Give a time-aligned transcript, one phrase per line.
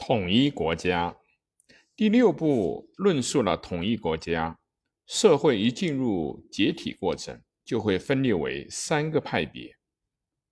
[0.00, 1.14] 统一国家
[1.94, 4.58] 第六步论述了统一国家
[5.06, 9.76] 社会一进入解体过程，就会分裂为三个派别，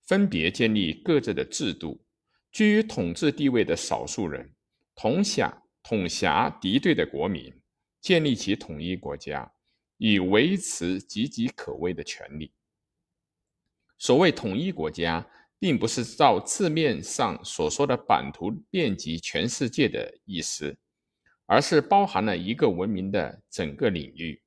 [0.05, 2.05] 分别建立各自的制度。
[2.51, 4.53] 居于统治地位的少数人，
[4.95, 7.51] 统辖统辖敌对的国民，
[7.99, 9.51] 建立起统一国家，
[9.97, 12.53] 以维持岌岌可危的权利。
[13.97, 15.27] 所谓统一国家。
[15.59, 20.77] 并不是照字面上所说的版图遍及全世界的意思，
[21.45, 24.41] 而是包含了一个文明的整个领域。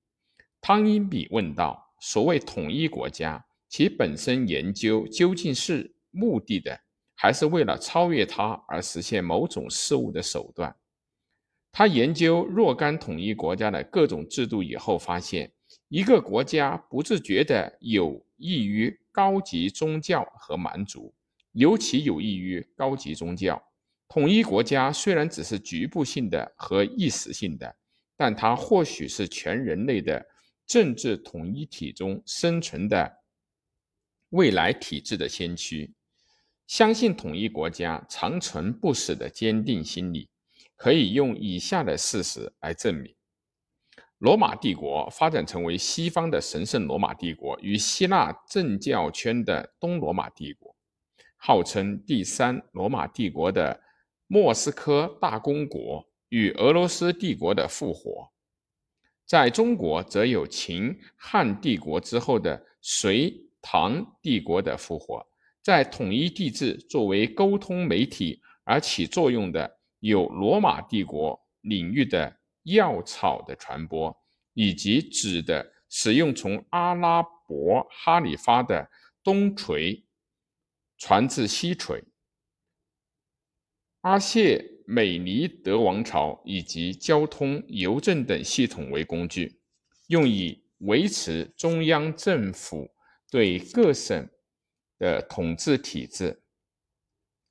[0.60, 6.80] 汤因比问道：“所谓统一国家，其本身研究究竟是目的的，
[7.14, 10.74] 还是为了超越它而实现某种事物的手段？”
[11.72, 15.52] 他研究若干统一国家的各种制度以后，发现
[15.88, 19.01] 一个国家不自觉地有益于。
[19.12, 21.14] 高级宗教和蛮族，
[21.52, 23.62] 尤其有益于高级宗教。
[24.08, 27.76] 统一国家虽然只是局部性的和一时性的，
[28.16, 30.26] 但它或许是全人类的
[30.66, 33.20] 政治统一体中生存的
[34.30, 35.92] 未来体制的先驱。
[36.66, 40.30] 相信统一国家长存不死的坚定心理，
[40.76, 43.14] 可以用以下的事实来证明。
[44.22, 50.76] 罗马帝国发展成为西方的神圣罗马帝国与希腊政教圈的东罗马帝国，
[51.36, 53.82] 号称第三罗马帝国的
[54.28, 58.30] 莫斯科大公国与俄罗斯帝国的复活，
[59.26, 65.26] 在中国则有秦汉帝国之后的隋唐帝国的复活，
[65.60, 72.36] 在统一帝制作为沟通媒体而起作用的有罗马帝国领域的。
[72.64, 74.16] 药草的传播，
[74.54, 78.90] 以及纸的使用，从阿拉伯哈里发的
[79.22, 80.04] 东陲
[80.96, 82.04] 传至西陲，
[84.02, 89.60] 阿谢美尼德王朝以及交通、邮政等系统为工具，
[90.08, 92.90] 用以维持中央政府
[93.30, 94.28] 对各省
[94.98, 96.42] 的统治体制。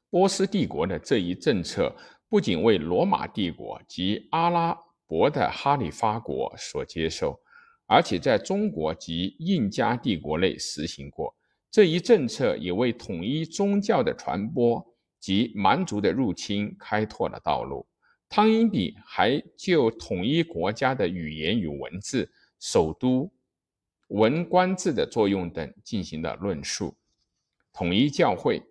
[0.09, 1.95] 波斯帝国的这一政策
[2.27, 4.77] 不仅为罗马帝国及阿拉
[5.11, 7.37] 国的哈里发国所接受，
[7.85, 11.35] 而且在中国及印加帝国内实行过
[11.69, 14.81] 这一政策，也为统一宗教的传播
[15.19, 17.85] 及蛮族的入侵开拓了道路。
[18.29, 23.29] 汤因比还就统一国家的语言与文字、首都、
[24.07, 26.95] 文官制的作用等进行了论述。
[27.73, 28.63] 统一教会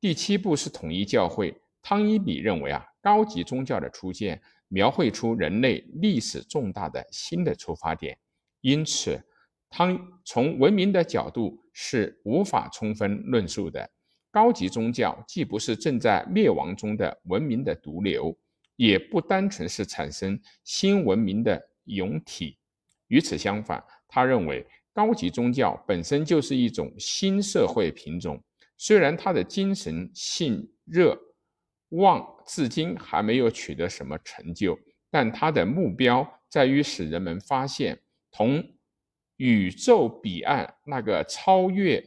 [0.00, 1.60] 第七步是统一教会。
[1.82, 4.40] 汤因比认为啊，高级宗教的出现。
[4.68, 8.16] 描绘出人类历史重大的新的出发点，
[8.60, 9.20] 因此，
[9.68, 13.90] 汤从文明的角度是无法充分论述的。
[14.30, 18.36] 高级宗教既不是正在灭亡中的文明的毒瘤，
[18.76, 22.58] 也不单纯是产生新文明的蛹体。
[23.08, 28.42] 与此相反，他认为高级宗教本身就是一种新社会品种，
[28.76, 31.18] 虽然它的精神性热。
[31.92, 34.78] 望至今还没有取得什么成就，
[35.10, 38.00] 但他的目标在于使人们发现
[38.30, 38.64] 同
[39.36, 42.02] 宇宙彼岸那个超越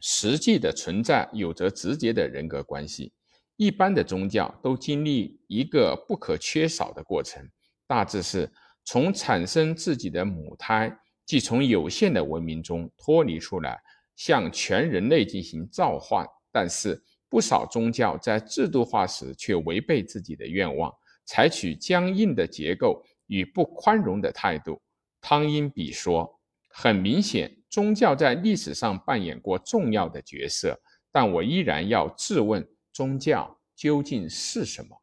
[0.00, 3.12] 实际的存在有着直接的人格关系。
[3.56, 7.44] 一般的宗教都经历一个不可缺少的过程，
[7.88, 8.48] 大致是
[8.84, 13.76] 从产生自己的母胎，即从有限的文明中脱离出来，
[14.14, 16.24] 向全人类进行召唤。
[16.52, 17.02] 但是。
[17.32, 20.92] 不少宗教在制度化时却违背自己的愿望，
[21.24, 24.82] 采取僵硬的结构与不宽容的态度。
[25.18, 26.38] 汤因比说
[26.68, 30.78] ：“很明显，宗教在历史上扮演过重要的角色，
[31.10, 35.02] 但我依然要质问：宗教究竟是什么？”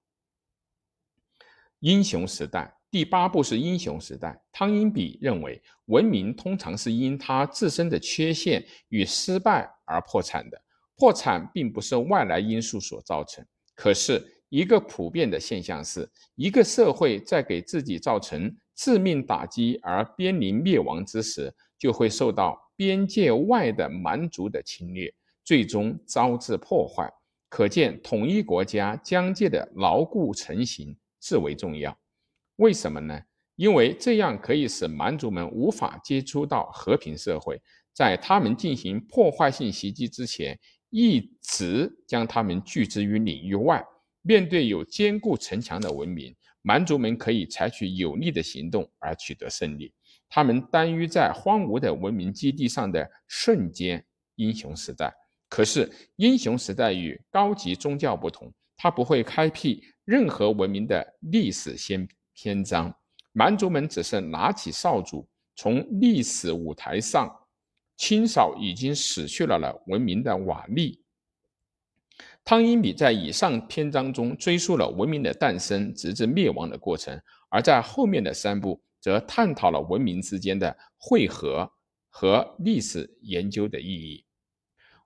[1.81, 4.40] 英雄时代第八部是英雄时代。
[4.51, 10.61] 汤因比认为，文明通常是因它自身的缺陷与失败而破产的。
[11.00, 13.44] 破产并不是外来因素所造成，
[13.74, 25.09] 可是一个普遍的现象是，一个社会在给自己造成致命打击而濒临灭亡之时，就会受到边界外的蛮族的侵略，
[25.46, 27.09] 最终招致破坏。
[27.47, 31.97] 可见，统一国家疆界的牢固成型至为重要。
[32.58, 33.18] 为什么呢？
[33.56, 37.62] 因为这样可以使蛮族们无法接触到和平社会，
[37.94, 40.59] 在他们进行破坏性袭击之前。
[40.90, 43.84] 一直将他们拒之于领域外。
[44.22, 49.94] 面对有坚固城墙的文明，蛮族们可以采取有力的行动而取得胜利。
[50.28, 54.06] 他们耽于在荒芜的文明基地上的瞬间
[54.36, 55.12] 英雄时代。
[55.47, 62.94] 可是，英雄时代与高级宗教不同，它不会开辟任何文明的历史先篇章。
[63.32, 65.26] 蛮族们只是拿起扫帚，
[65.56, 67.34] 从历史舞台上
[67.99, 70.97] 清扫已经死去了的文明的瓦砾。
[72.46, 81.69] 汤因比在以上篇章中追溯了文明的诞生直至灭亡的过程，而在后面的三部则探讨了文明之间的汇合
[82.07, 84.25] 和历史研究的意义。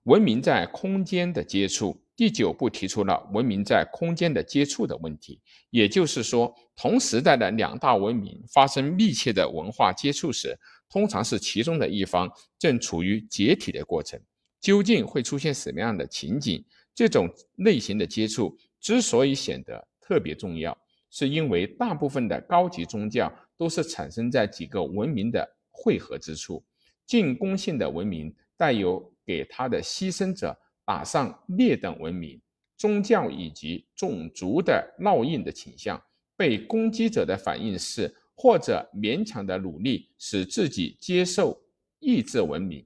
[0.03, 5.41] 文明在空间的接触，第九部提出了文明在空间的接触的问题，
[5.71, 10.57] 也就是说，同时代的两大文明发生密切的文化接触时，
[10.93, 14.19] 通常是其中的一方正处于解体的过程。
[14.61, 16.63] 究竟会出现什么样的情景？
[16.93, 20.77] 这种类型的接触之所以显得特别重要，
[21.09, 26.63] 是因为大部分的高级宗教都是产生在几个文明的汇合之处，
[27.07, 29.11] 进攻性的文明带有。
[29.25, 30.53] 给他的牺牲者
[30.83, 32.41] 打上劣等文明、
[32.75, 35.97] 宗教以及种族的烙印的倾向，
[36.35, 41.61] 被攻击者的反应是或者勉强的努力使自己接受
[41.99, 42.85] 意志文明，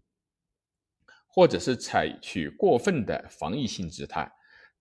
[1.27, 4.31] 或者是采取过分的防御性姿态。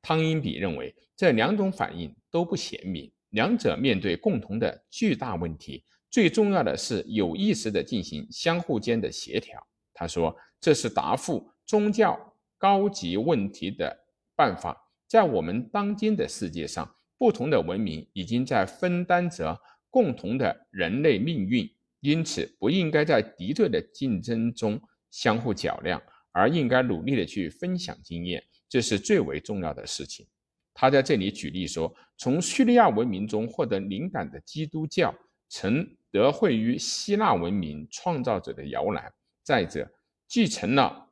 [0.02, 9.66] 汤因比认为这两种反应都不贤明，两者面对共同的巨大问题，最重要的是有意识的进行相互间的协调。
[9.92, 10.36] 他说。
[10.58, 12.18] 这是答复宗教
[12.56, 13.94] 高级问题的
[14.34, 14.74] 办法。
[15.06, 19.56] 在我们当今的世界上，不同的文明已经在分担着
[19.96, 21.66] 共同的人类命运，
[22.00, 24.78] 因此不应该在敌对的竞争中
[25.10, 25.98] 相互较量，
[26.32, 30.26] 而应该努力的去分享经验，这是最为重要的事情。
[30.74, 35.14] 他在这里举例说，从叙利亚文明中获得灵感的基督教，
[35.48, 39.10] 曾得惠于希腊文明创造者的摇篮。
[39.42, 39.90] 再者，
[40.28, 41.10] 继承了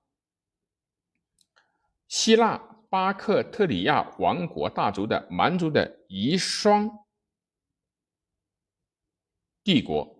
[2.06, 2.58] 希腊
[2.90, 6.90] 巴克特里亚王国大族的蛮族的遗孀
[9.64, 10.14] 帝国，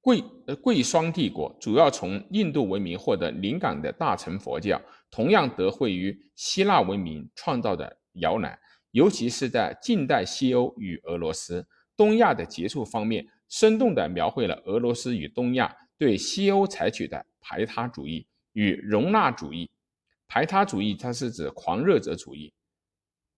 [0.00, 4.80] 贵呃贵霜帝国主要从印度文明获得灵感的大乘佛教，
[5.10, 8.58] 同样得惠于希腊文明创造的摇篮，
[8.90, 11.64] 尤其是在近代西欧与俄罗斯、
[11.96, 17.24] 东亚的接触方面，生动地描绘了俄罗斯与东亚对西欧采取的。
[17.40, 19.70] 排他主义与容纳主义，
[20.26, 22.52] 排他主义它是指狂热者主义，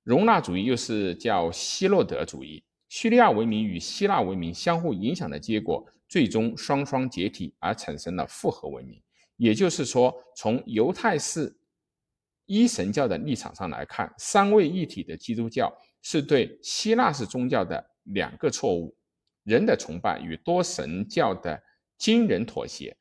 [0.02, 2.64] 容纳主义又是叫希洛德主义。
[2.90, 9.00] 叙利亚文明与希腊文明相互影响的结果，最终双双解体而产生了复合文明。
[9.37, 11.56] 也就是说，从犹太式
[12.46, 15.72] 一神教的立场上来看，三位一体的基督教
[16.02, 18.93] 是对希腊式宗教的两个错误：
[19.44, 21.62] 人的崇拜与多神教的
[21.96, 22.96] 惊人妥协。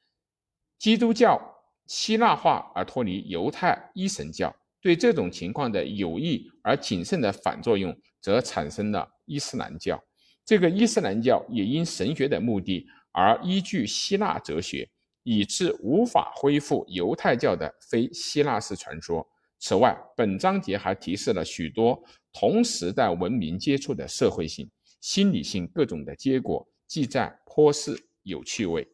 [0.77, 1.41] 基督教
[1.87, 10.01] 希腊化而脱离犹太一神教，对这种情况的有益而谨慎的反作用，则产生了伊斯兰教。
[10.45, 14.89] 这个伊斯兰教也因神学的目的而依据希腊哲学，
[15.23, 19.27] 以致无法恢复犹太教的非希腊式传说。
[19.59, 22.01] 此外，本章节还提示了许多
[22.31, 24.69] 同时代文明接触的社会性、
[25.01, 28.87] 心理性各种的结果，记载颇是有趣味。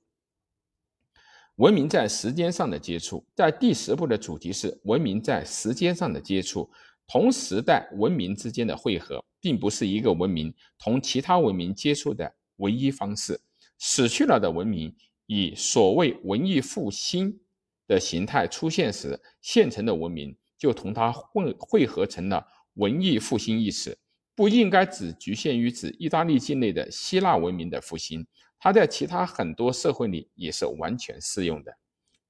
[1.57, 6.69] 文明在时间上的接触，在第十部的主题是文明在时间上的接触。
[7.07, 13.39] 同时代文明之间的汇合，并不是一个文明同其他文明接触的唯一方式。
[13.77, 17.39] 死去了的文明以所谓文艺复兴
[17.87, 23.97] 的形态出现时，现成的文明就同它混汇合成了文艺复兴一词。
[24.33, 28.25] 不应该只局限于指意大利境内的希腊文明的复兴。
[28.59, 31.77] 它在其他很多社会里也是完全适用的。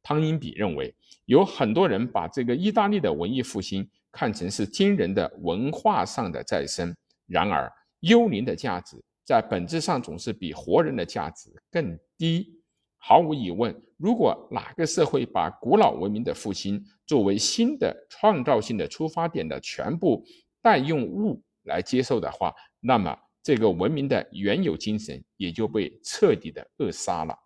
[0.04, 0.94] 汤因比认为，
[1.26, 6.96] 有很多人把这个意大利的文艺复兴看成是惊人的文化上的再生。
[7.28, 8.96] 然而，幽灵的价值
[9.26, 12.60] 在本质上总是比活人的价值更低。
[12.98, 20.26] 毫无疑问，如果哪个社会把古老文明的复兴作为新的创造性的出发点的全部
[20.62, 23.16] 代用物来接受的话，那么。
[23.46, 27.38] 这个文明的原有精神也就被彻底的扼杀了。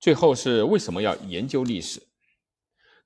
[0.00, 2.00] 最后是为什么要研究历史？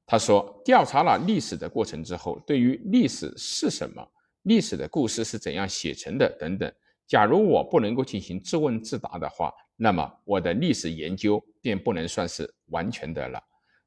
[0.07, 4.07] 他说，调查了历史的过程之后，对于历史是什么、
[4.43, 6.73] 历史的故事是怎样写成的等等，
[7.07, 13.43] 假如我不能够进行自问自答的话，那么我的历史研究便不能算是完全的了。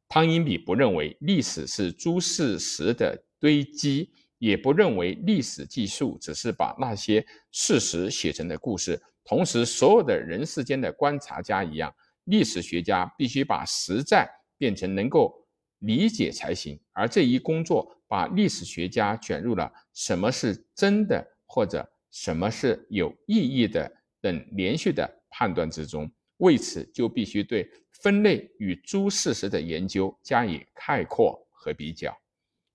[0.07, 4.11] 汤因比不认为历史是诸事实的堆积。
[4.37, 9.01] 也不认为历史记述只是把那些事实写成的故事。
[9.23, 11.91] 同时，所有的人世间的观察家一样，
[12.25, 15.33] 历史学家必须把实在变成能够
[15.85, 16.79] 理解才行。
[16.91, 26.11] 而这一工作把历史学家卷入了什么是真的或者什么是有意义的等连续的判断之中。
[26.37, 27.69] 为此，就必须对
[28.01, 32.13] 分类与诸事实的研究加以概括和比较。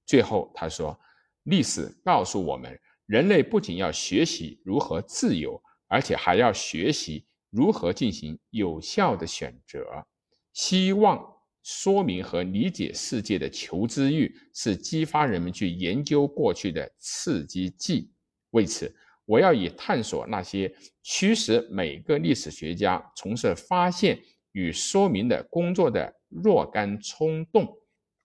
[0.06, 0.98] 最后，他说
[1.44, 10.06] ：“历史告诉我们，人类不仅要学习如何自由，而且还要学习如何进行有效的选择。
[10.52, 11.22] 希望
[11.62, 18.10] 说明和理解世界的求知欲，是激发人们去研究过去的刺激剂。
[18.50, 18.94] 为此，
[19.26, 24.18] 我要以探索那些驱使每个历史学家从事发现
[24.52, 27.68] 与说明的工作的若干冲动，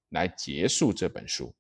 [0.10, 1.54] 来结束这本书。”